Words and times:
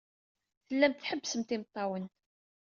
Tellamt 0.67 0.97
tḥebbsemt 1.01 1.55
imeṭṭawen. 1.55 2.05